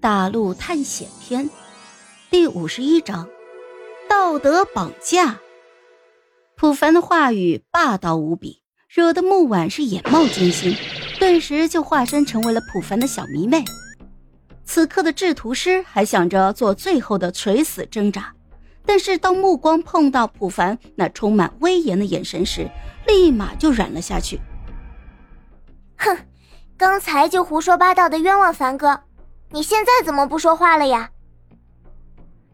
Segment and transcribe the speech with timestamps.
[0.00, 1.50] 大陆探险篇
[2.30, 3.28] 第五十一章：
[4.08, 5.40] 道德绑架。
[6.54, 10.76] 普凡的话语霸道无比，惹得木婉是眼冒金星，
[11.18, 13.64] 顿时就化身成为了普凡的小迷妹。
[14.64, 18.32] 此刻的制图师还想着做最后的垂死挣扎，
[18.86, 22.70] 但是当目光碰到普凡那充满威严的眼神时，
[23.04, 24.40] 立马就软了下去。
[25.96, 26.16] 哼，
[26.76, 29.00] 刚才就胡说八道的冤枉凡哥。
[29.50, 31.10] 你现在怎么不说话了呀？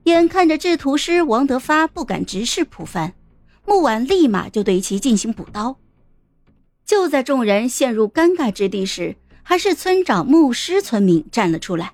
[0.04, 3.14] 眼看着制图师王德发不敢直视普凡，
[3.66, 5.78] 木婉立马就对其进行补刀。
[6.84, 11.92] 就在众人陷入尴尬之地时，还是村长牧师村民站了出来。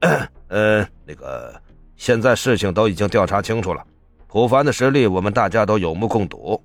[0.48, 1.62] 呃，那个，
[1.96, 3.86] 现在事情都已经调查清楚了，
[4.26, 6.60] 普凡的实力我们大家都有目共睹，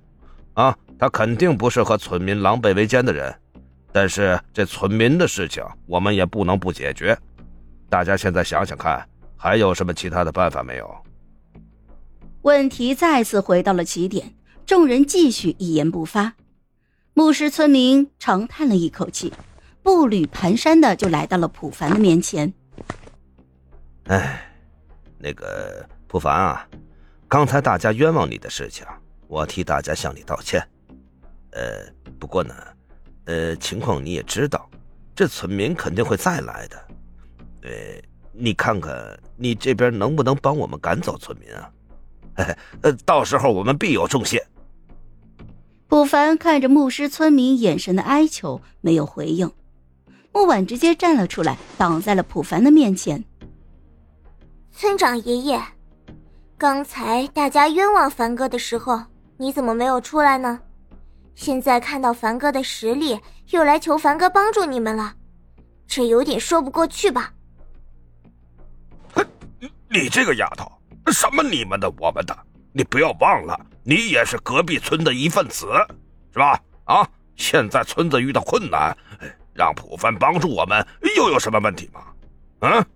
[0.54, 3.32] 啊，他肯定不是和村民狼狈为奸的人。
[3.94, 7.16] 但是这村民的事情，我们也不能不解决。
[7.88, 11.04] 大家现在想想看，还有什么其他的办法没有？
[12.42, 14.34] 问题再次回到了起点，
[14.66, 16.34] 众人继续一言不发。
[17.12, 19.32] 牧师村民长叹了一口气，
[19.80, 22.52] 步履蹒跚的就来到了普凡的面前。
[24.06, 24.44] 哎，
[25.18, 26.68] 那个普凡啊，
[27.28, 28.84] 刚才大家冤枉你的事情，
[29.28, 30.60] 我替大家向你道歉。
[31.52, 31.62] 呃，
[32.18, 32.52] 不过呢。
[33.26, 34.68] 呃，情况你也知道，
[35.14, 36.76] 这村民肯定会再来的。
[37.62, 37.70] 呃，
[38.32, 38.94] 你看看
[39.36, 41.70] 你这边能不能帮我们赶走村民啊？
[42.82, 44.44] 呃，到时候我们必有重谢。
[45.86, 49.50] 卜凡看着牧师村民眼神的哀求，没有回应。
[50.32, 53.24] 木婉直接站了出来，挡在了普凡的面前。
[54.72, 55.62] 村长爷爷，
[56.58, 59.04] 刚才大家冤枉凡哥的时候，
[59.36, 60.60] 你怎么没有出来呢？
[61.34, 65.14] 现在看到凡哥的实力，又来求凡哥帮助你们了，
[65.86, 67.32] 这有点说不过去吧？
[69.14, 69.26] 哼，
[69.88, 70.70] 你这个丫头，
[71.12, 72.36] 什么你们的我们的，
[72.72, 75.66] 你不要忘了，你也是隔壁村的一份子，
[76.32, 76.58] 是吧？
[76.84, 78.96] 啊，现在村子遇到困难，
[79.52, 80.86] 让普凡帮助我们，
[81.16, 82.00] 又有什么问题吗？
[82.60, 82.86] 嗯，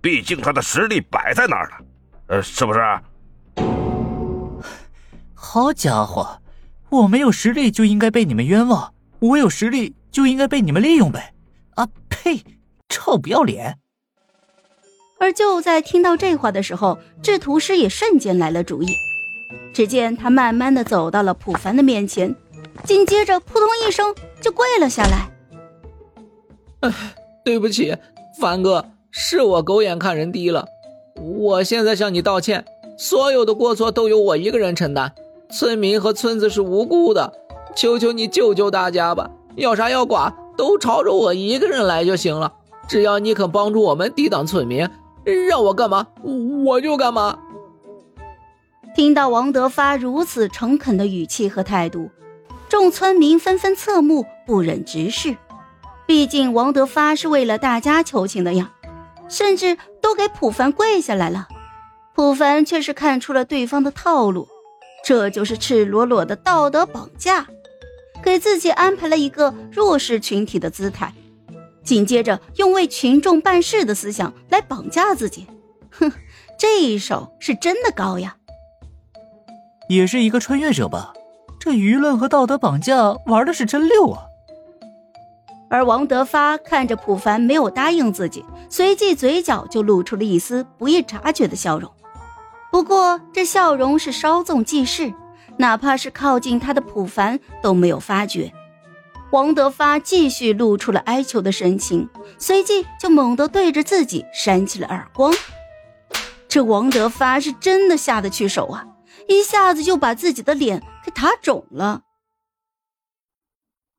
[0.00, 1.76] 毕竟他的实力摆在那儿了，
[2.28, 2.80] 呃，是不是？
[5.34, 6.40] 好家伙！
[7.02, 11.34] 我没有实力就应该被你们冤枉，我有实力就应该被你们利用呗！
[11.74, 12.40] 啊呸，
[12.88, 13.78] 臭不要脸！
[15.18, 18.94] 而就在听到这话的时候，制图师也瞬间来了主意。
[19.72, 22.32] 只见他慢慢的走到了普凡的面前，
[22.84, 26.92] 紧接着扑通一声就跪了下来。
[27.44, 27.96] 对不起，
[28.38, 30.68] 凡哥，是我狗眼看人低了，
[31.16, 32.64] 我现在向你道歉，
[32.96, 35.12] 所有的过错都由我一个人承担。
[35.50, 37.32] 村民和村子是无辜的，
[37.76, 39.30] 求求你救救大家吧！
[39.56, 42.52] 要杀要剐都朝着我一个人来就行了。
[42.88, 44.88] 只要你肯帮助我们抵挡村民，
[45.48, 46.06] 让我干嘛
[46.64, 47.38] 我就干嘛。
[48.94, 52.10] 听到王德发如此诚恳的语气和态度，
[52.68, 55.36] 众村民纷纷侧目，不忍直视。
[56.06, 58.72] 毕竟王德发是为了大家求情的呀，
[59.28, 61.48] 甚至都给普凡跪下来了。
[62.14, 64.46] 普凡却是看出了对方的套路。
[65.04, 67.46] 这就是赤裸裸的道德绑架，
[68.22, 71.12] 给自己安排了一个弱势群体的姿态，
[71.84, 75.46] 紧接着用为群众办事的思想来绑架自己。
[75.92, 76.10] 哼，
[76.58, 78.36] 这一手是真的高呀！
[79.90, 81.12] 也是一个穿越者吧？
[81.60, 84.22] 这舆论和道德绑架玩的是真溜啊！
[85.68, 91.90] 而王德发看着普凡没有答应自己，随即嘴角就露出了一丝不易察觉的笑容。
[92.74, 95.14] 不过，这笑容是稍纵即逝，
[95.58, 98.52] 哪怕是靠近他的普凡都没有发觉。
[99.30, 105.32] 王德发继续露出了哀求的神情，随即就猛地对着自己扇起了耳光。
[106.48, 108.84] 这王德发是真的下得去手啊，
[109.28, 112.02] 一下子就把自己的脸给打肿了。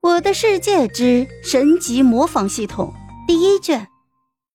[0.09, 2.93] 《我的世界之神级模仿系统》
[3.25, 3.87] 第一卷。